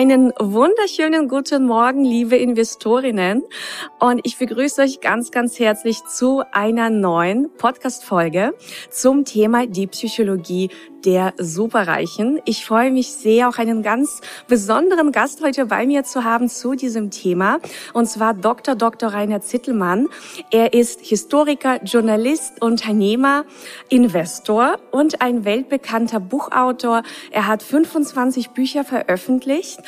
[0.00, 3.42] Einen wunderschönen guten Morgen, liebe Investorinnen.
[3.98, 8.54] Und ich begrüße euch ganz, ganz herzlich zu einer neuen Podcast-Folge
[8.88, 10.70] zum Thema die Psychologie
[11.04, 12.40] der Superreichen.
[12.44, 16.74] Ich freue mich sehr, auch einen ganz besonderen Gast heute bei mir zu haben zu
[16.74, 17.58] diesem Thema,
[17.92, 18.74] und zwar Dr.
[18.74, 19.12] Dr.
[19.12, 20.08] Rainer Zittelmann.
[20.50, 23.44] Er ist Historiker, Journalist, Unternehmer,
[23.88, 27.02] Investor und ein weltbekannter Buchautor.
[27.30, 29.80] Er hat 25 Bücher veröffentlicht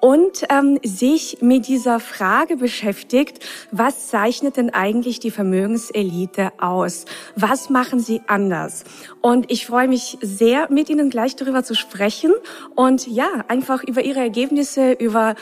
[0.00, 7.04] und ähm, sich mit dieser Frage beschäftigt, was zeichnet denn eigentlich die Vermögenselite aus?
[7.36, 8.84] Was machen sie anders?
[9.20, 12.32] Und ich freue mich sehr, mit Ihnen gleich darüber zu sprechen
[12.74, 15.34] und ja, einfach über Ihre Ergebnisse, über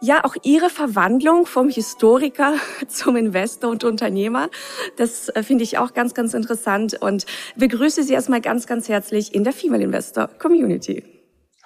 [0.00, 2.54] ja, auch Ihre Verwandlung vom Historiker
[2.88, 4.50] zum Investor und Unternehmer.
[4.96, 7.24] Das äh, finde ich auch ganz, ganz interessant und
[7.56, 11.04] begrüße Sie erstmal ganz, ganz herzlich in der Female Investor Community.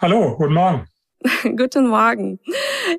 [0.01, 0.87] Hallo, guten Morgen.
[1.43, 2.39] Guten Morgen.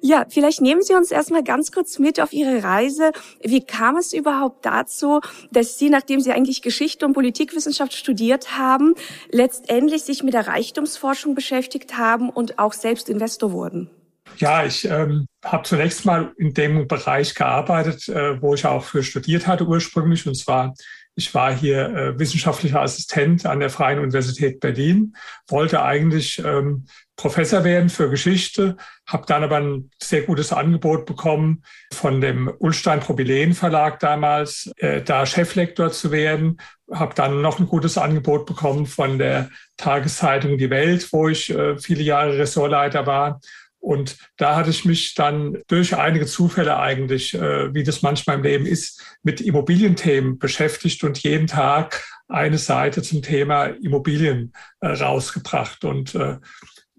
[0.02, 3.11] Ja, vielleicht nehmen Sie uns erstmal ganz kurz mit auf Ihre Reise.
[3.42, 8.94] Wie kam es überhaupt dazu, dass Sie, nachdem Sie eigentlich Geschichte und Politikwissenschaft studiert haben,
[9.31, 13.89] letztendlich sich mit der Reichtumsforschung beschäftigt haben und auch selbst Investor wurden?
[14.38, 19.02] Ja, ich ähm, habe zunächst mal in dem Bereich gearbeitet, äh, wo ich auch für
[19.02, 20.73] studiert hatte ursprünglich, und zwar
[21.20, 25.17] ich war hier äh, wissenschaftlicher Assistent an der Freien Universität Berlin,
[25.50, 26.86] wollte eigentlich ähm,
[27.20, 33.02] Professor werden für Geschichte, habe dann aber ein sehr gutes Angebot bekommen von dem Ulstein
[33.02, 36.61] Probilen Verlag damals, äh, da Cheflektor zu werden.
[36.89, 41.77] Habe dann noch ein gutes Angebot bekommen von der Tageszeitung Die Welt, wo ich äh,
[41.77, 43.42] viele Jahre Ressortleiter war.
[43.80, 48.43] Und da hatte ich mich dann durch einige Zufälle eigentlich, äh, wie das manchmal im
[48.43, 55.83] Leben ist, mit Immobilienthemen beschäftigt und jeden Tag eine Seite zum Thema Immobilien äh, rausgebracht.
[55.83, 56.38] Und äh,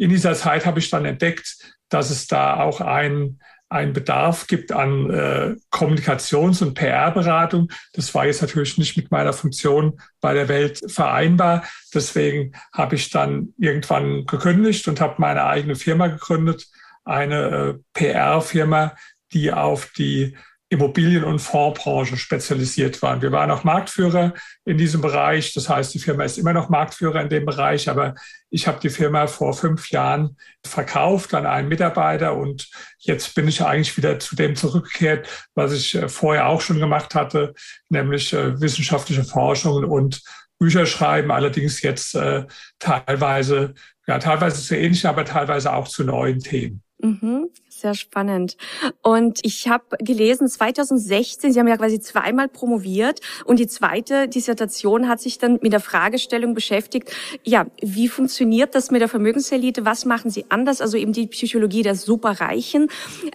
[0.00, 3.38] in dieser Zeit habe ich dann entdeckt, dass es da auch ein
[3.72, 7.70] ein Bedarf gibt an äh, Kommunikations- und PR-Beratung.
[7.92, 11.62] Das war jetzt natürlich nicht mit meiner Funktion bei der Welt vereinbar.
[11.94, 16.66] Deswegen habe ich dann irgendwann gekündigt und habe meine eigene Firma gegründet,
[17.04, 18.96] eine äh, PR-Firma,
[19.32, 20.36] die auf die
[20.72, 23.20] Immobilien- und Fondsbranche spezialisiert waren.
[23.22, 25.52] Wir waren auch Marktführer in diesem Bereich.
[25.52, 28.14] Das heißt, die Firma ist immer noch Marktführer in dem Bereich, aber
[28.50, 32.68] ich habe die Firma vor fünf Jahren verkauft an einen Mitarbeiter und
[33.00, 37.16] jetzt bin ich eigentlich wieder zu dem zurückgekehrt, was ich äh, vorher auch schon gemacht
[37.16, 37.52] hatte,
[37.88, 40.22] nämlich äh, wissenschaftliche Forschung und
[40.60, 42.46] Bücher schreiben, allerdings jetzt äh,
[42.78, 43.74] teilweise,
[44.06, 46.82] ja, teilweise zu ähnlichen, aber teilweise auch zu neuen Themen.
[47.02, 48.56] Mhm, sehr spannend.
[49.02, 55.08] Und ich habe gelesen, 2016, Sie haben ja quasi zweimal promoviert und die zweite Dissertation
[55.08, 57.10] hat sich dann mit der Fragestellung beschäftigt,
[57.42, 59.84] ja, wie funktioniert das mit der Vermögenselite?
[59.84, 60.80] Was machen Sie anders?
[60.80, 62.88] Also eben die Psychologie der Superreichen.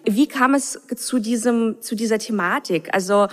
[0.06, 2.94] Wie kam es zu diesem, zu dieser Thematik?
[2.94, 3.28] Also,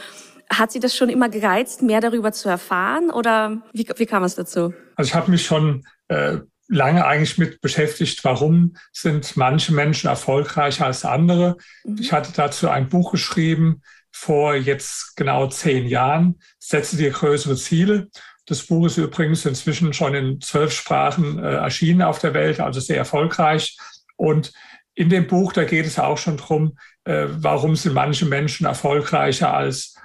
[0.50, 4.34] hat Sie das schon immer gereizt, mehr darüber zu erfahren oder wie, wie kam es
[4.34, 4.75] dazu?
[4.97, 6.38] Also ich habe mich schon äh,
[6.69, 11.56] lange eigentlich mit beschäftigt, warum sind manche Menschen erfolgreicher als andere.
[11.84, 11.99] Mhm.
[12.00, 18.09] Ich hatte dazu ein Buch geschrieben vor jetzt genau zehn Jahren, Setze dir größere Ziele.
[18.47, 22.81] Das Buch ist übrigens inzwischen schon in zwölf Sprachen äh, erschienen auf der Welt, also
[22.81, 23.77] sehr erfolgreich.
[24.17, 24.53] Und
[24.94, 29.55] in dem Buch, da geht es auch schon drum, äh, warum sind manche Menschen erfolgreicher
[29.55, 29.97] als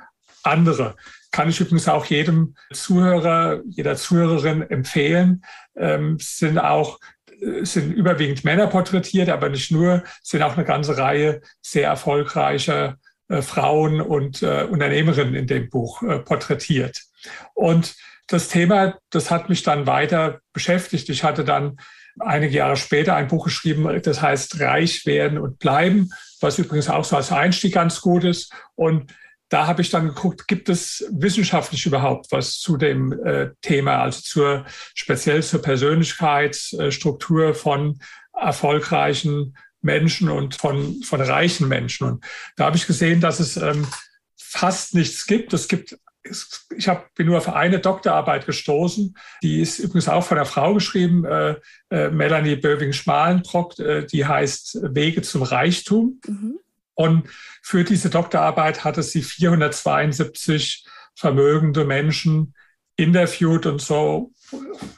[0.44, 0.96] andere.
[1.38, 5.44] Kann ich übrigens auch jedem Zuhörer, jeder Zuhörerin empfehlen.
[5.76, 6.98] Ähm, sind auch
[7.30, 12.98] äh, sind überwiegend Männer porträtiert, aber nicht nur, sind auch eine ganze Reihe sehr erfolgreicher
[13.30, 17.04] äh, Frauen und äh, Unternehmerinnen in dem Buch äh, porträtiert.
[17.54, 17.96] Und
[18.26, 21.08] das Thema, das hat mich dann weiter beschäftigt.
[21.10, 21.78] Ich hatte dann
[22.20, 26.10] einige Jahre später ein Buch geschrieben, das heißt Reich werden und bleiben,
[26.42, 28.52] was übrigens auch so als Einstieg ganz gut ist.
[28.74, 29.14] Und
[29.50, 34.22] da habe ich dann geguckt, gibt es wissenschaftlich überhaupt was zu dem äh, Thema, also
[34.22, 38.00] zur speziell zur Persönlichkeitsstruktur von
[38.34, 42.08] erfolgreichen Menschen und von, von reichen Menschen.
[42.08, 43.88] Und da habe ich gesehen, dass es ähm,
[44.36, 45.54] fast nichts gibt.
[45.54, 45.98] Es gibt
[46.76, 49.16] ich hab, bin nur auf eine Doktorarbeit gestoßen.
[49.42, 51.56] Die ist übrigens auch von einer Frau geschrieben, äh,
[51.90, 53.80] äh, Melanie Böwing-Schmalenbrock.
[53.80, 56.20] Äh, die heißt Wege zum Reichtum.
[56.26, 56.60] Mhm.
[56.98, 57.30] Und
[57.62, 60.84] für diese Doktorarbeit hatte sie 472
[61.16, 62.56] vermögende Menschen
[62.96, 64.32] interviewt und so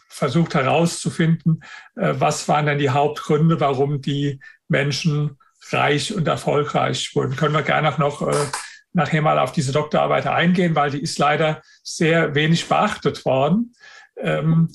[0.08, 1.62] versucht herauszufinden,
[1.96, 5.38] äh, was waren denn die Hauptgründe, warum die Menschen
[5.72, 7.36] reich und erfolgreich wurden.
[7.36, 8.46] Können wir gerne auch noch äh,
[8.94, 13.76] nachher mal auf diese Doktorarbeit eingehen, weil die ist leider sehr wenig beachtet worden.
[14.16, 14.70] Ähm,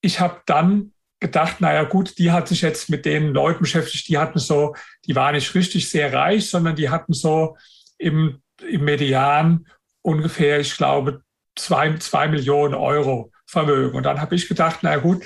[0.00, 0.91] ich habe dann
[1.22, 4.74] gedacht, naja gut, die hat sich jetzt mit den Leuten beschäftigt, die hatten so,
[5.06, 7.56] die waren nicht richtig sehr reich, sondern die hatten so
[7.96, 9.66] im, im Median
[10.02, 11.22] ungefähr, ich glaube,
[11.56, 13.96] zwei, zwei Millionen Euro Vermögen.
[13.96, 15.24] Und dann habe ich gedacht, na gut,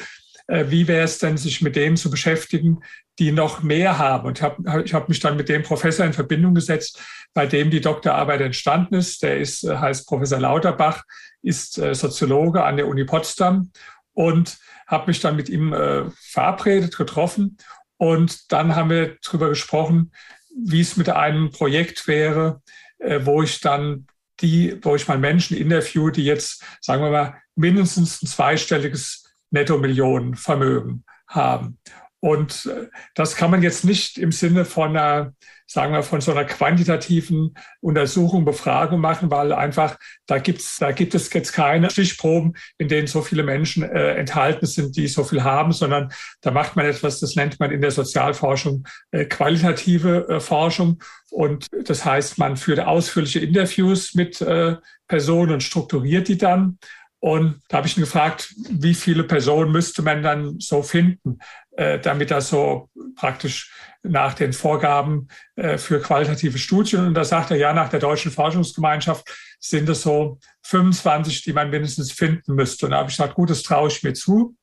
[0.48, 2.80] äh, wie wäre es denn, sich mit denen zu beschäftigen,
[3.18, 4.26] die noch mehr haben.
[4.26, 7.00] Und ich habe ich hab mich dann mit dem Professor in Verbindung gesetzt,
[7.34, 9.22] bei dem die Doktorarbeit entstanden ist.
[9.22, 11.02] Der ist, äh, heißt Professor Lauterbach,
[11.42, 13.70] ist äh, Soziologe an der Uni Potsdam
[14.12, 17.58] und habe mich dann mit ihm äh, verabredet, getroffen.
[17.96, 20.12] Und dann haben wir darüber gesprochen,
[20.56, 22.62] wie es mit einem Projekt wäre,
[22.98, 24.06] äh, wo ich dann
[24.40, 31.04] die, wo ich mal Menschen interview, die jetzt, sagen wir mal, mindestens ein zweistelliges Netto-Millionen-Vermögen
[31.26, 31.78] haben.
[32.20, 35.34] Und äh, das kann man jetzt nicht im Sinne von einer,
[35.66, 41.14] sagen wir, von so einer quantitativen Untersuchung, Befragung machen, weil einfach da gibt's, da gibt
[41.14, 45.44] es jetzt keine Stichproben, in denen so viele Menschen äh, enthalten sind, die so viel
[45.44, 50.40] haben, sondern da macht man etwas, das nennt man in der Sozialforschung äh, qualitative äh,
[50.40, 51.02] Forschung.
[51.30, 54.76] Und das heißt, man führt ausführliche Interviews mit äh,
[55.06, 56.78] Personen und strukturiert die dann.
[57.18, 61.38] Und da habe ich ihn gefragt, wie viele Personen müsste man dann so finden,
[61.72, 63.72] äh, damit das so praktisch
[64.02, 67.06] nach den Vorgaben äh, für qualitative Studien.
[67.06, 69.28] Und da sagt er, ja, nach der deutschen Forschungsgemeinschaft
[69.58, 72.86] sind es so 25, die man mindestens finden müsste.
[72.86, 74.56] Und da habe ich gesagt, gut, das traue ich mir zu.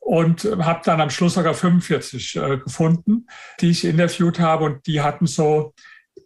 [0.00, 3.28] Und habe dann am Schluss sogar 45 äh, gefunden,
[3.60, 4.64] die ich interviewt habe.
[4.64, 5.74] Und die hatten so,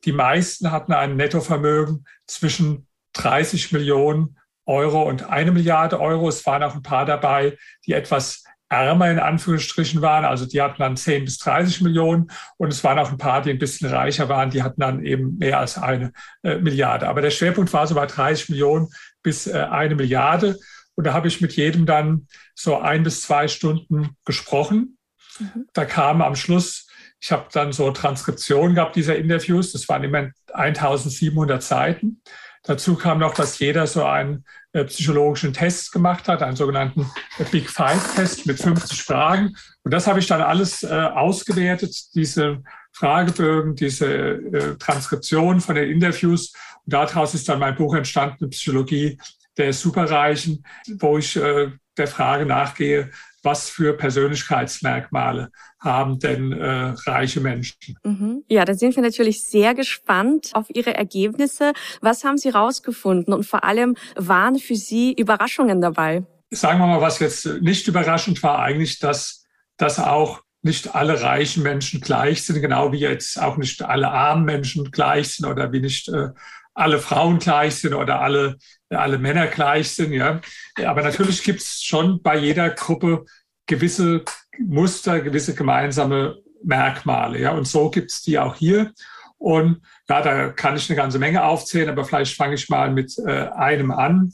[0.06, 6.28] die meisten hatten ein Nettovermögen zwischen 30 Millionen Euro und eine Milliarde Euro.
[6.28, 10.24] Es waren auch ein paar dabei, die etwas ärmer in Anführungsstrichen waren.
[10.24, 13.50] Also die hatten dann 10 bis 30 Millionen und es waren auch ein paar, die
[13.50, 17.08] ein bisschen reicher waren, die hatten dann eben mehr als eine äh, Milliarde.
[17.08, 18.88] Aber der Schwerpunkt war so bei 30 Millionen
[19.22, 20.58] bis äh, eine Milliarde.
[20.96, 24.98] Und da habe ich mit jedem dann so ein bis zwei Stunden gesprochen.
[25.38, 25.66] Mhm.
[25.72, 26.88] Da kam am Schluss,
[27.20, 32.22] ich habe dann so Transkriptionen gehabt dieser Interviews, das waren immer 1700 Seiten.
[32.66, 37.44] Dazu kam noch, dass jeder so einen äh, psychologischen Test gemacht hat, einen sogenannten äh,
[37.44, 39.56] Big Five-Test mit 50 Fragen.
[39.84, 45.90] Und das habe ich dann alles äh, ausgewertet, diese Fragebögen, diese äh, Transkription von den
[45.90, 46.52] Interviews.
[46.84, 49.16] Und daraus ist dann mein Buch entstanden, Psychologie
[49.56, 50.64] der Superreichen,
[50.98, 53.10] wo ich äh, der Frage nachgehe,
[53.46, 55.50] was für Persönlichkeitsmerkmale
[55.80, 57.96] haben denn äh, reiche Menschen.
[58.04, 58.44] Mhm.
[58.48, 61.72] Ja, da sind wir natürlich sehr gespannt auf Ihre Ergebnisse.
[62.02, 66.24] Was haben Sie rausgefunden und vor allem waren für Sie Überraschungen dabei?
[66.50, 69.46] Sagen wir mal, was jetzt nicht überraschend war, eigentlich, dass,
[69.78, 74.44] dass auch nicht alle reichen Menschen gleich sind, genau wie jetzt auch nicht alle armen
[74.44, 76.30] Menschen gleich sind oder wie nicht äh,
[76.76, 78.58] alle Frauen gleich sind oder alle,
[78.90, 80.12] alle Männer gleich sind.
[80.12, 80.40] Ja.
[80.84, 83.24] Aber natürlich gibt es schon bei jeder Gruppe
[83.66, 84.22] gewisse
[84.58, 87.40] Muster, gewisse gemeinsame Merkmale.
[87.40, 87.52] Ja.
[87.52, 88.92] Und so gibt es die auch hier.
[89.38, 93.16] Und ja, da kann ich eine ganze Menge aufzählen, aber vielleicht fange ich mal mit
[93.26, 94.32] äh, einem an.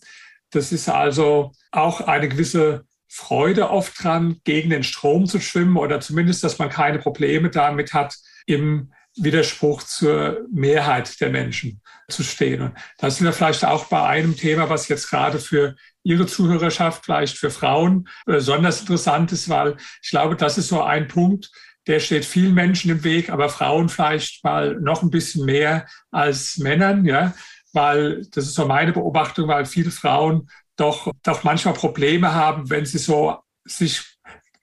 [0.51, 6.01] Das ist also auch eine gewisse Freude oft dran, gegen den Strom zu schwimmen oder
[6.01, 12.63] zumindest, dass man keine Probleme damit hat, im Widerspruch zur Mehrheit der Menschen zu stehen.
[12.63, 17.05] Und da sind wir vielleicht auch bei einem Thema, was jetzt gerade für Ihre Zuhörerschaft,
[17.05, 21.51] vielleicht für Frauen besonders interessant ist, weil ich glaube, das ist so ein Punkt,
[21.87, 26.59] der steht vielen Menschen im Weg, aber Frauen vielleicht mal noch ein bisschen mehr als
[26.59, 27.35] Männern, ja,
[27.73, 32.87] weil das ist so meine Beobachtung, weil viele Frauen doch, doch manchmal Probleme haben, wenn
[32.87, 34.12] sie so sich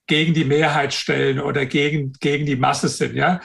[0.10, 3.16] gegen die Mehrheit stellen oder gegen, gegen die Masse sind.
[3.16, 3.40] Ja?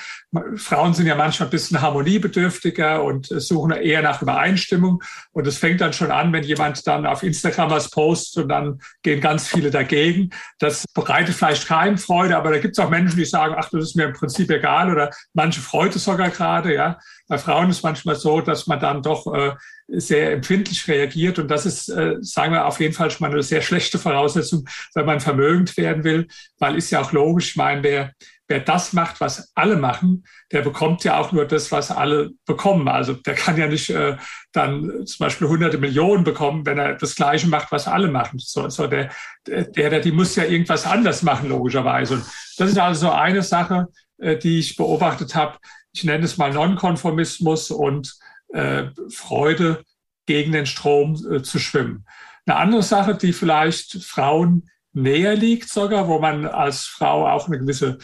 [0.56, 5.02] Frauen sind ja manchmal ein bisschen harmoniebedürftiger und suchen eher nach Übereinstimmung.
[5.32, 8.80] Und es fängt dann schon an, wenn jemand dann auf Instagram was postet und dann
[9.02, 10.30] gehen ganz viele dagegen.
[10.58, 13.84] Das bereitet vielleicht keinen Freude, aber da gibt es auch Menschen, die sagen, ach, das
[13.84, 16.74] ist mir im Prinzip egal oder manche freut es sogar gerade.
[16.74, 16.98] Ja?
[17.28, 19.52] Bei Frauen ist manchmal so, dass man dann doch äh,
[19.88, 21.38] sehr empfindlich reagiert.
[21.38, 24.66] Und das ist, äh, sagen wir, auf jeden Fall schon mal eine sehr schlechte Voraussetzung,
[24.94, 26.28] wenn man vermögend werden will,
[26.58, 28.12] weil ist ja auch logisch, ich meine, wer,
[28.48, 32.88] wer das macht, was alle machen, der bekommt ja auch nur das, was alle bekommen.
[32.88, 34.16] Also der kann ja nicht äh,
[34.52, 38.38] dann zum Beispiel hunderte Millionen bekommen, wenn er das Gleiche macht, was alle machen.
[38.38, 39.10] So, so der,
[39.46, 42.14] der, der, die muss ja irgendwas anders machen, logischerweise.
[42.14, 42.24] Und
[42.58, 43.86] das ist also eine Sache,
[44.18, 45.58] äh, die ich beobachtet habe.
[45.92, 48.14] Ich nenne es mal Nonkonformismus und
[48.52, 49.82] äh, Freude,
[50.26, 52.06] gegen den Strom äh, zu schwimmen.
[52.46, 57.58] Eine andere Sache, die vielleicht Frauen näher liegt sogar, wo man als Frau auch eine
[57.58, 57.98] gewisse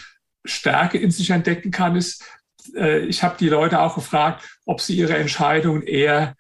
[0.45, 2.25] Stärke in sich entdecken kann, ist,
[2.75, 6.35] äh, ich habe die Leute auch gefragt, ob sie ihre Entscheidungen eher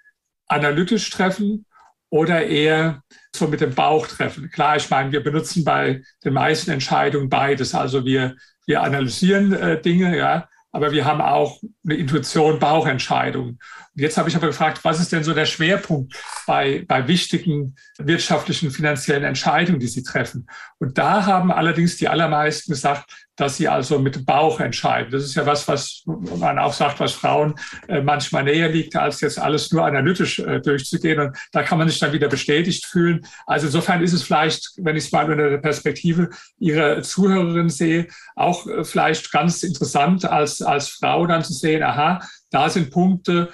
[0.46, 1.66] analytisch treffen
[2.10, 3.02] oder eher
[3.34, 4.50] so mit dem Bauch treffen.
[4.50, 7.74] Klar, ich meine, wir benutzen bei den meisten Entscheidungen beides.
[7.74, 13.58] Also wir, wir analysieren äh, Dinge, ja, aber wir haben auch eine Intuition, Bauchentscheidungen.
[13.94, 16.14] Und jetzt habe ich aber gefragt, was ist denn so der Schwerpunkt
[16.46, 20.48] bei, bei wichtigen wirtschaftlichen, finanziellen Entscheidungen, die Sie treffen?
[20.78, 25.10] Und da haben allerdings die allermeisten gesagt, dass sie also mit Bauch entscheiden.
[25.10, 27.54] Das ist ja was, was man auch sagt, was Frauen
[27.88, 31.20] äh, manchmal näher liegt, als jetzt alles nur analytisch äh, durchzugehen.
[31.20, 33.26] Und da kann man sich dann wieder bestätigt fühlen.
[33.46, 36.28] Also insofern ist es vielleicht, wenn ich es mal unter der Perspektive
[36.58, 42.20] Ihrer Zuhörerin sehe, auch äh, vielleicht ganz interessant als, als Frau dann zu sehen, aha,
[42.50, 43.48] da sind Punkte,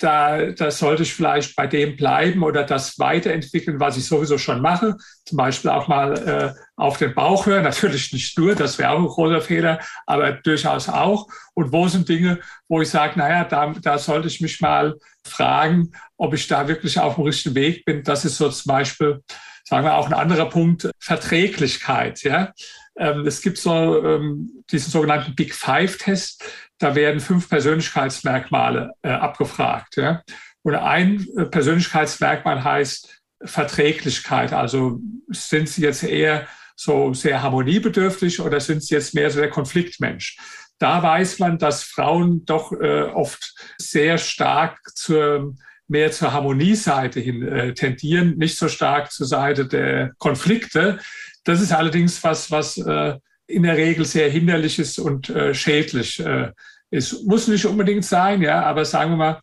[0.00, 4.62] da, da sollte ich vielleicht bei dem bleiben oder das weiterentwickeln, was ich sowieso schon
[4.62, 4.96] mache.
[5.24, 7.62] Zum Beispiel auch mal äh, auf den Bauch hören.
[7.64, 11.28] Natürlich nicht nur, das wäre auch ein großer Fehler, aber durchaus auch.
[11.54, 15.92] Und wo sind Dinge, wo ich sage, naja, da, da sollte ich mich mal fragen,
[16.16, 18.02] ob ich da wirklich auf dem richtigen Weg bin.
[18.02, 19.22] Das ist so zum Beispiel,
[19.64, 22.22] sagen wir auch ein anderer Punkt, Verträglichkeit.
[22.22, 22.52] Ja?
[22.96, 26.42] Ähm, es gibt so ähm, diesen sogenannten Big Five-Test
[26.80, 29.96] da werden fünf Persönlichkeitsmerkmale äh, abgefragt.
[29.96, 30.22] Ja?
[30.62, 34.52] Und ein äh, Persönlichkeitsmerkmal heißt Verträglichkeit.
[34.52, 39.50] Also sind Sie jetzt eher so sehr harmoniebedürftig oder sind Sie jetzt mehr so der
[39.50, 40.38] Konfliktmensch?
[40.78, 45.54] Da weiß man, dass Frauen doch äh, oft sehr stark zur
[45.86, 51.00] mehr zur Harmonieseite hin äh, tendieren, nicht so stark zur Seite der Konflikte.
[51.42, 53.18] Das ist allerdings was, was äh,
[53.50, 56.52] in der Regel sehr hinderlich ist und äh, schädlich äh,
[56.90, 57.26] ist.
[57.26, 59.40] Muss nicht unbedingt sein, ja, aber sagen wir mal,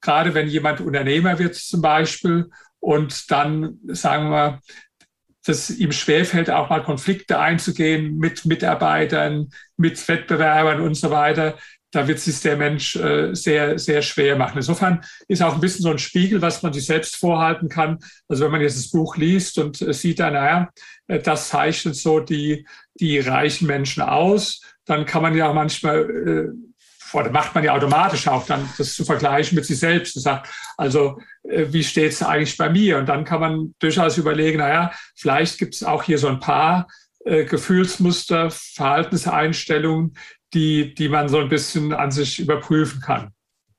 [0.00, 4.60] gerade wenn jemand Unternehmer wird zum Beispiel und dann, sagen wir mal,
[5.46, 11.58] dass ihm schwerfällt, auch mal Konflikte einzugehen mit Mitarbeitern, mit Wettbewerbern und so weiter,
[11.94, 14.56] da wird sich der Mensch äh, sehr, sehr schwer machen.
[14.56, 18.00] Insofern ist auch ein bisschen so ein Spiegel, was man sich selbst vorhalten kann.
[18.28, 20.70] Also wenn man jetzt das Buch liest und äh, sieht dann, naja,
[21.06, 26.00] äh, das zeichnet so die, die reichen Menschen aus, dann kann man ja auch manchmal,
[26.10, 30.22] äh, oder macht man ja automatisch auch dann das zu vergleichen mit sich selbst und
[30.22, 32.98] sagt, also äh, wie steht es eigentlich bei mir?
[32.98, 36.88] Und dann kann man durchaus überlegen, naja, vielleicht gibt es auch hier so ein paar
[37.24, 40.16] äh, Gefühlsmuster, Verhaltenseinstellungen,
[40.54, 43.32] die, die man so ein bisschen an sich überprüfen kann.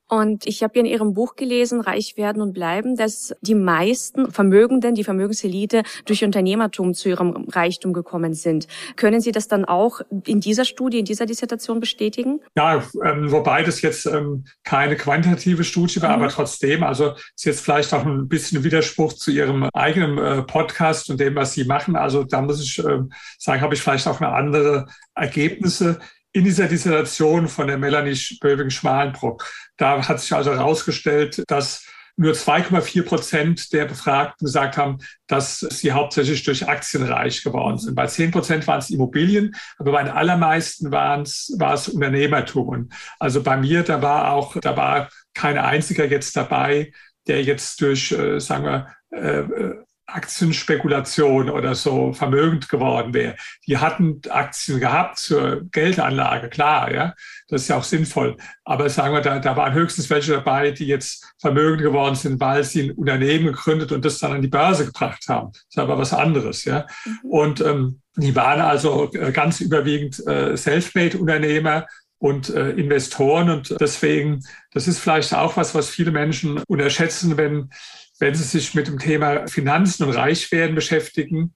[0.08, 4.30] Und ich habe ja in Ihrem Buch gelesen, Reich werden und bleiben, dass die meisten
[4.30, 8.68] Vermögenden, die Vermögenselite durch Unternehmertum zu ihrem Reichtum gekommen sind.
[8.94, 12.40] Können Sie das dann auch in dieser Studie, in dieser Dissertation bestätigen?
[12.56, 16.22] Ja, ähm, wobei das jetzt ähm, keine quantitative Studie war, mhm.
[16.22, 21.10] aber trotzdem, also ist jetzt vielleicht auch ein bisschen Widerspruch zu Ihrem eigenen äh, Podcast
[21.10, 21.96] und dem, was Sie machen.
[21.96, 23.00] Also da muss ich äh,
[23.38, 25.98] sagen, habe ich vielleicht auch eine andere Ergebnisse
[26.36, 29.50] in dieser Dissertation von der Melanie Böwing-Schmalenbruck.
[29.78, 31.86] Da hat sich also herausgestellt, dass
[32.18, 37.94] nur 2,4 Prozent der Befragten gesagt haben, dass sie hauptsächlich durch Aktien reich geworden sind.
[37.94, 42.90] Bei 10 Prozent waren es Immobilien, aber bei den allermeisten waren es, war es Unternehmertum.
[43.18, 46.92] Also bei mir, da war auch, da war kein einziger jetzt dabei,
[47.28, 49.74] der jetzt durch, äh, sagen wir, äh,
[50.06, 53.36] Aktienspekulation oder so vermögend geworden wäre.
[53.66, 57.14] Die hatten Aktien gehabt zur Geldanlage, klar, ja,
[57.48, 58.36] das ist ja auch sinnvoll.
[58.64, 62.62] Aber sagen wir, da, da waren höchstens welche dabei, die jetzt vermögend geworden sind, weil
[62.62, 65.50] sie ein Unternehmen gegründet und das dann an die Börse gebracht haben.
[65.52, 66.86] Das ist aber was anderes, ja.
[67.04, 67.30] Mhm.
[67.30, 71.86] Und ähm, die waren also äh, ganz überwiegend äh, Selfmade-Unternehmer
[72.18, 77.70] und äh, Investoren und deswegen, das ist vielleicht auch was, was viele Menschen unterschätzen, wenn
[78.18, 81.54] wenn Sie sich mit dem Thema Finanzen und Reichwerden beschäftigen,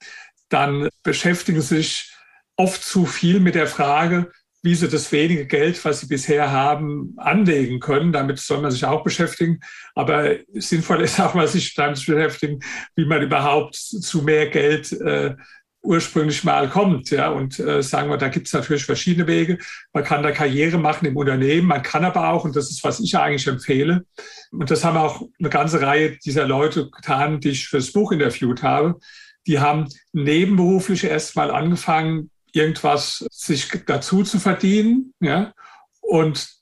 [0.49, 2.15] dann beschäftigen Sie sich
[2.57, 4.31] oft zu viel mit der Frage,
[4.63, 8.13] wie Sie das wenige Geld, was Sie bisher haben, anlegen können.
[8.13, 9.61] Damit soll man sich auch beschäftigen.
[9.95, 12.61] Aber sinnvoll ist auch mal sich damit zu beschäftigen,
[12.95, 15.35] wie man überhaupt zu mehr Geld äh,
[15.83, 17.11] ursprünglich mal kommt.
[17.11, 19.59] Ja, und äh, sagen wir, da gibt es natürlich verschiedene Wege.
[19.93, 23.01] Man kann da Karriere machen im Unternehmen, man kann aber auch, und das ist, was
[23.01, 24.05] ich eigentlich empfehle,
[24.51, 28.63] und das haben auch eine ganze Reihe dieser Leute getan, die ich fürs Buch interviewt
[28.63, 28.99] habe,
[29.47, 35.53] die haben nebenberuflich erstmal angefangen, irgendwas sich dazu zu verdienen, ja,
[36.01, 36.61] und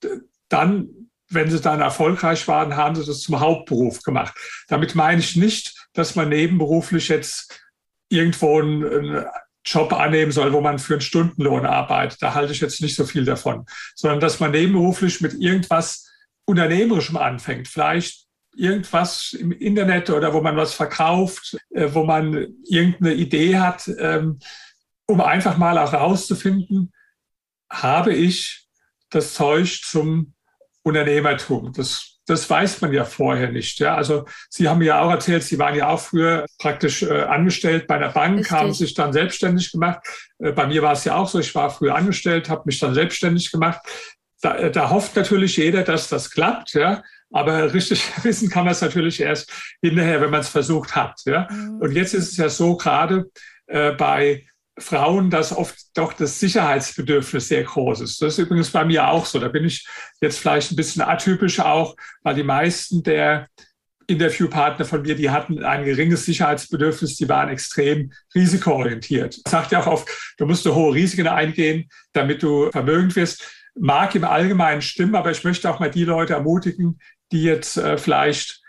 [0.48, 0.88] dann
[1.30, 4.34] wenn sie dann erfolgreich waren, haben sie das zum Hauptberuf gemacht.
[4.68, 7.67] Damit meine ich nicht, dass man nebenberuflich jetzt
[8.08, 9.24] irgendwo einen,
[9.68, 12.22] Job annehmen soll, wo man für einen Stundenlohn arbeitet.
[12.22, 16.10] Da halte ich jetzt nicht so viel davon, sondern dass man nebenberuflich mit irgendwas
[16.46, 17.68] Unternehmerischem anfängt.
[17.68, 23.88] Vielleicht irgendwas im Internet oder wo man was verkauft, äh, wo man irgendeine Idee hat,
[23.98, 24.38] ähm,
[25.06, 26.92] um einfach mal auch herauszufinden,
[27.70, 28.66] habe ich
[29.10, 30.34] das Zeug zum
[30.88, 31.72] Unternehmertum.
[31.72, 33.78] Das das weiß man ja vorher nicht.
[33.78, 37.86] Ja, also Sie haben ja auch erzählt, Sie waren ja auch früher praktisch äh, angestellt
[37.86, 38.52] bei einer Bank, Richtig.
[38.52, 40.00] haben sich dann selbstständig gemacht.
[40.38, 41.38] Äh, bei mir war es ja auch so.
[41.38, 43.80] Ich war früher angestellt, habe mich dann selbstständig gemacht.
[44.42, 46.74] Da, äh, da hofft natürlich jeder, dass das klappt.
[46.74, 51.20] Ja, aber richtig wissen kann man es natürlich erst hinterher, wenn man es versucht hat.
[51.24, 51.78] Ja, mhm.
[51.80, 53.30] und jetzt ist es ja so gerade
[53.68, 54.46] äh, bei
[54.78, 58.22] Frauen, dass oft doch das Sicherheitsbedürfnis sehr groß ist.
[58.22, 59.38] Das ist übrigens bei mir auch so.
[59.38, 59.86] Da bin ich
[60.20, 63.48] jetzt vielleicht ein bisschen atypisch auch, weil die meisten der
[64.08, 69.38] Interviewpartner von mir, die hatten ein geringes Sicherheitsbedürfnis, die waren extrem risikoorientiert.
[69.46, 70.08] Sagt ja auch oft,
[70.38, 73.46] du musst hohe Risiken eingehen, damit du vermögend wirst.
[73.74, 76.98] Mag im Allgemeinen stimmen, aber ich möchte auch mal die Leute ermutigen,
[77.32, 78.62] die jetzt äh, vielleicht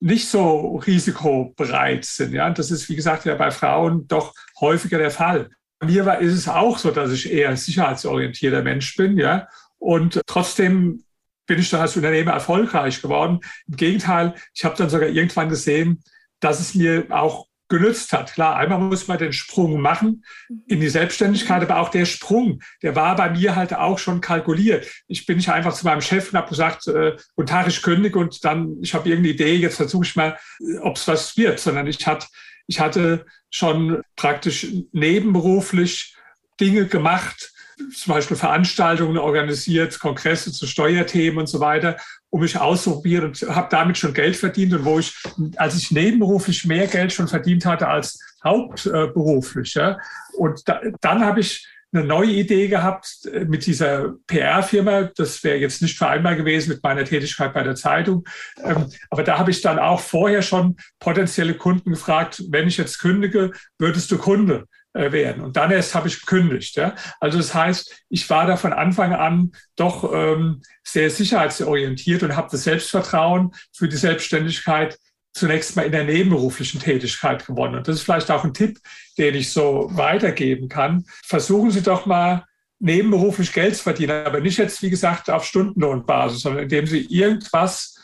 [0.00, 2.32] nicht so risikobereit sind.
[2.32, 5.50] Ja, das ist, wie gesagt, ja bei Frauen doch häufiger der Fall.
[5.84, 9.48] Mir war, ist es auch so, dass ich eher sicherheitsorientierter Mensch bin, ja.
[9.78, 11.04] Und trotzdem
[11.46, 13.40] bin ich dann als Unternehmer erfolgreich geworden.
[13.68, 16.02] Im Gegenteil, ich habe dann sogar irgendwann gesehen,
[16.40, 18.32] dass es mir auch genützt hat.
[18.32, 20.24] Klar, einmal muss man den Sprung machen
[20.66, 24.86] in die Selbstständigkeit, aber auch der Sprung, der war bei mir halt auch schon kalkuliert.
[25.08, 28.18] Ich bin nicht einfach zu meinem Chef und habe gesagt, äh, guten Tag, ich kündige
[28.18, 31.58] und dann, ich habe irgendeine Idee, jetzt versuche ich mal, äh, ob es was wird,
[31.58, 32.26] sondern ich hatte,
[32.66, 36.14] ich hatte schon praktisch nebenberuflich
[36.60, 37.52] Dinge gemacht,
[37.94, 41.96] zum Beispiel Veranstaltungen organisiert, Kongresse zu Steuerthemen und so weiter,
[42.30, 44.72] um mich auszuprobieren und habe damit schon Geld verdient.
[44.72, 45.14] Und wo ich,
[45.56, 49.74] als ich nebenberuflich mehr Geld schon verdient hatte als hauptberuflich.
[49.74, 49.98] Ja,
[50.34, 55.10] und da, dann habe ich eine neue Idee gehabt äh, mit dieser PR-Firma.
[55.16, 58.24] Das wäre jetzt nicht vereinbar gewesen mit meiner Tätigkeit bei der Zeitung.
[58.62, 62.98] Ähm, aber da habe ich dann auch vorher schon potenzielle Kunden gefragt, wenn ich jetzt
[62.98, 64.66] kündige, würdest du Kunde?
[64.96, 65.42] Äh, werden.
[65.42, 66.76] Und dann erst habe ich gekündigt.
[66.76, 66.94] Ja?
[67.20, 72.48] Also das heißt, ich war da von Anfang an doch ähm, sehr sicherheitsorientiert und habe
[72.50, 74.98] das Selbstvertrauen für die Selbstständigkeit
[75.34, 77.74] zunächst mal in der nebenberuflichen Tätigkeit gewonnen.
[77.74, 78.78] Und das ist vielleicht auch ein Tipp,
[79.18, 81.04] den ich so weitergeben kann.
[81.26, 82.46] Versuchen Sie doch mal
[82.78, 88.00] nebenberuflich Geld zu verdienen, aber nicht jetzt, wie gesagt, auf Stundenlohnbasis, sondern indem Sie irgendwas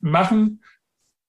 [0.00, 0.62] machen,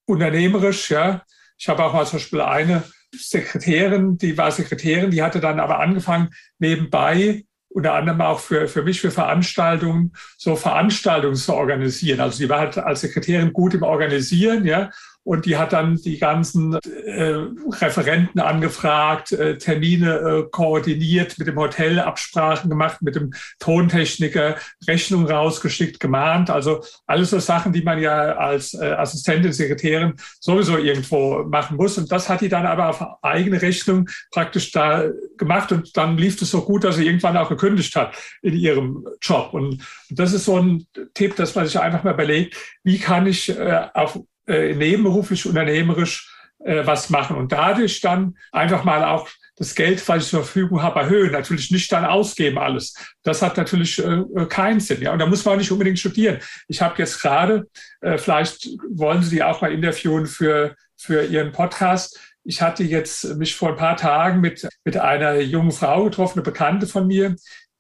[0.06, 0.92] unternehmerisch.
[0.92, 1.24] Ja.
[1.58, 2.84] Ich habe auch mal zum Beispiel eine
[3.20, 7.44] Sekretärin, die war Sekretärin, die hatte dann aber angefangen, nebenbei
[7.76, 12.22] unter anderem auch für, für mich, für Veranstaltungen, so Veranstaltungen zu organisieren.
[12.22, 14.92] Also sie war halt als Sekretärin gut im Organisieren, ja,
[15.26, 17.34] und die hat dann die ganzen äh,
[17.82, 24.56] Referenten angefragt, äh, Termine äh, koordiniert, mit dem Hotel Absprachen gemacht, mit dem Tontechniker
[24.88, 26.52] Rechnungen rausgeschickt, gemahnt.
[26.52, 31.98] Also alles so Sachen, die man ja als äh, Assistentin, Sekretärin sowieso irgendwo machen muss.
[31.98, 35.06] Und das hat die dann aber auf eigene Rechnung praktisch da
[35.38, 35.72] gemacht.
[35.72, 39.56] Und dann lief es so gut, dass sie irgendwann auch gekündigt hat in ihrem Job.
[39.56, 40.86] Und das ist so ein
[41.16, 46.32] Tipp, dass man sich einfach mal überlegt, wie kann ich äh, auf äh, nebenberuflich, unternehmerisch
[46.60, 49.28] äh, was machen und dadurch dann einfach mal auch
[49.58, 51.32] das Geld, was ich zur Verfügung habe, erhöhen.
[51.32, 52.94] Natürlich nicht dann ausgeben alles.
[53.24, 55.02] Das hat natürlich äh, äh keinen Sinn.
[55.02, 56.40] Ja, und da muss man auch nicht unbedingt studieren.
[56.68, 57.68] Ich habe jetzt gerade,
[58.02, 62.20] äh, vielleicht wollen Sie die auch mal interviewen für für Ihren Podcast.
[62.44, 66.44] Ich hatte jetzt mich vor ein paar Tagen mit mit einer jungen Frau getroffen, eine
[66.44, 67.36] Bekannte von mir,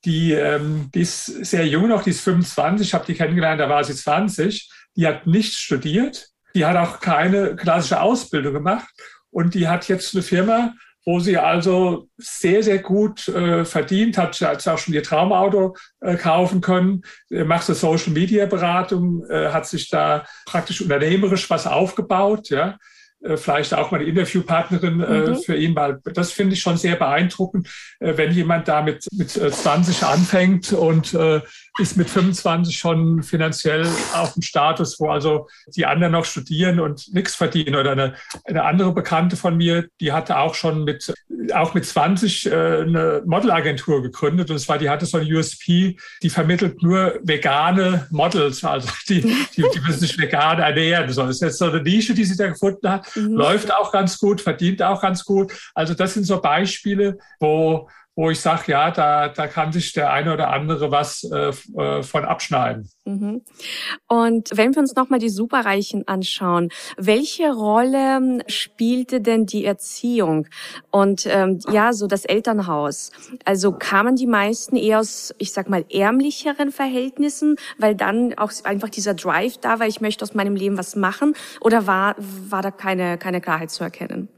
[0.06, 3.70] die, ähm, die ist sehr jung noch, die ist 25, ich habe die kennengelernt, da
[3.70, 4.70] war sie 20.
[4.96, 8.88] Die hat nicht studiert, die hat auch keine klassische Ausbildung gemacht
[9.30, 10.74] und die hat jetzt eine Firma,
[11.06, 16.16] wo sie also sehr, sehr gut äh, verdient, hat jetzt auch schon ihr Traumauto äh,
[16.16, 21.68] kaufen können, äh, macht eine Social Media Beratung, äh, hat sich da praktisch unternehmerisch was
[21.68, 22.78] aufgebaut, ja.
[23.24, 25.36] Äh, vielleicht auch mal eine Interviewpartnerin äh, mhm.
[25.38, 30.04] für ihn, weil das finde ich schon sehr beeindruckend, wenn jemand da mit, mit 20
[30.04, 31.42] anfängt und äh,
[31.78, 37.14] ist mit 25 schon finanziell auf dem Status, wo also die anderen noch studieren und
[37.14, 37.76] nichts verdienen.
[37.76, 41.14] Oder eine, eine andere Bekannte von mir, die hatte auch schon mit,
[41.54, 44.50] auch mit 20 äh, eine Modelagentur gegründet.
[44.52, 49.66] Und zwar, die hatte so eine USP, die vermittelt nur vegane Models, also die, die,
[49.74, 51.12] die müssen sich vegan ernähren.
[51.12, 53.14] So, das ist jetzt so eine Nische, die sie da gefunden hat.
[53.16, 53.34] Mhm.
[53.34, 55.52] Läuft auch ganz gut, verdient auch ganz gut.
[55.74, 60.12] Also das sind so Beispiele, wo wo ich sage, ja, da, da kann sich der
[60.12, 62.90] eine oder andere was äh, äh von abschneiden.
[63.06, 63.42] Mhm.
[64.08, 70.48] Und wenn wir uns nochmal die Superreichen anschauen, welche Rolle spielte denn die Erziehung
[70.92, 73.12] und ähm, ja, so das Elternhaus?
[73.44, 78.90] Also kamen die meisten eher aus, ich sag mal, ärmlicheren Verhältnissen, weil dann auch einfach
[78.90, 82.72] dieser Drive da war, ich möchte aus meinem Leben was machen, oder war, war da
[82.72, 84.30] keine, keine Klarheit zu erkennen?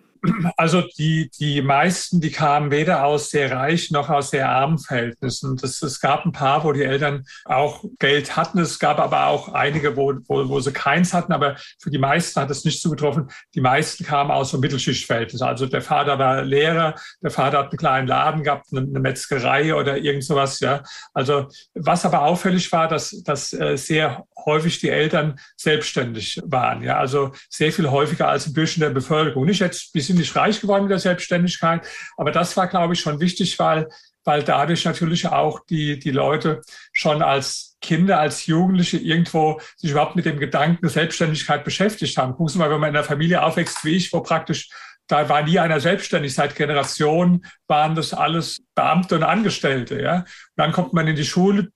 [0.56, 5.58] Also die, die meisten, die kamen weder aus sehr reich noch aus sehr armen Verhältnissen.
[5.58, 8.60] Das, es gab ein paar, wo die Eltern auch Geld hatten.
[8.60, 11.34] Es gab aber auch einige, wo, wo, wo sie keins hatten.
[11.34, 13.30] Aber für die meisten hat es nicht zugetroffen.
[13.56, 15.48] Die meisten kamen aus so Mittelschichtverhältnissen.
[15.48, 19.76] Also der Vater war Lehrer, der Vater hat einen kleinen Laden gehabt, eine, eine Metzgerei
[19.76, 20.60] oder irgend sowas.
[20.60, 20.84] Ja.
[21.14, 26.82] Also was aber auffällig war, dass, dass äh, sehr häufig die Eltern selbstständig waren.
[26.82, 26.98] Ja.
[26.98, 29.46] Also sehr viel häufiger als im Durchschnitt der Bevölkerung.
[29.46, 31.88] Nicht jetzt bis sind nicht reich geworden mit der Selbstständigkeit.
[32.18, 33.88] Aber das war, glaube ich, schon wichtig, weil,
[34.24, 40.16] weil dadurch natürlich auch die, die Leute schon als Kinder, als Jugendliche irgendwo sich überhaupt
[40.16, 42.34] mit dem Gedanken der Selbstständigkeit beschäftigt haben.
[42.34, 44.70] Gucken Sie mal, wenn man in einer Familie aufwächst wie ich, wo praktisch
[45.08, 46.34] da war nie einer selbstständig.
[46.34, 50.02] Seit Generationen waren das alles Beamte und Angestellte.
[50.02, 50.20] Ja?
[50.20, 50.26] Und
[50.58, 51.70] dann kommt man in die Schule,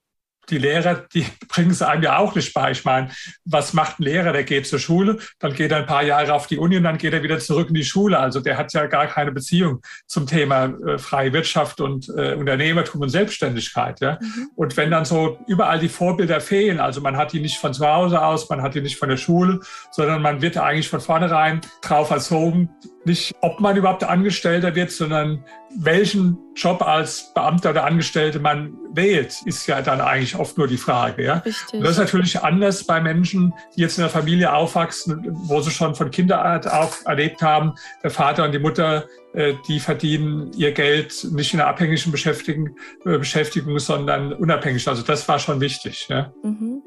[0.50, 2.72] die Lehrer, die bringen es einem ja auch nicht bei.
[2.72, 3.10] Ich meine,
[3.46, 4.34] was macht ein Lehrer?
[4.34, 6.98] Der geht zur Schule, dann geht er ein paar Jahre auf die Uni und dann
[6.98, 8.20] geht er wieder zurück in die Schule.
[8.20, 13.02] Also der hat ja gar keine Beziehung zum Thema äh, freie Wirtschaft und äh, Unternehmertum
[13.02, 14.00] und Selbstständigkeit.
[14.02, 14.18] Ja?
[14.22, 14.50] Mhm.
[14.56, 17.88] Und wenn dann so überall die Vorbilder fehlen, also man hat die nicht von zu
[17.88, 19.60] Hause aus, man hat die nicht von der Schule,
[19.92, 22.70] sondern man wird eigentlich von vornherein drauf erzogen,
[23.04, 25.44] nicht, ob man überhaupt Angestellter wird, sondern
[25.78, 30.78] welchen Job als Beamter oder Angestellte man wählt, ist ja dann eigentlich oft nur die
[30.78, 31.24] Frage.
[31.24, 31.36] Ja?
[31.36, 31.74] Richtig.
[31.74, 35.72] Und das ist natürlich anders bei Menschen, die jetzt in der Familie aufwachsen, wo sie
[35.72, 40.72] schon von Kinderart auf erlebt haben, der Vater und die Mutter, äh, die verdienen ihr
[40.74, 44.88] Geld nicht in einer abhängigen Beschäftigung, äh, Beschäftigung sondern unabhängig.
[44.88, 46.08] Also das war schon wichtig.
[46.10, 46.34] Ja?
[46.44, 46.82] Mhm.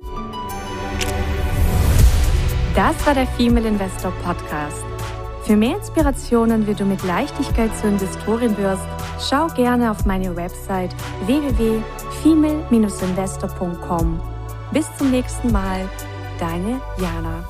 [2.75, 4.94] Das war der Female Investor Podcast.
[5.45, 8.83] Für mehr Inspirationen, wie du mit Leichtigkeit zur Investorin wirst,
[9.21, 14.21] schau gerne auf meine Website www.female-investor.com.
[14.73, 15.87] Bis zum nächsten Mal,
[16.41, 17.45] deine Jana.